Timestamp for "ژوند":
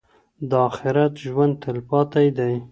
1.25-1.53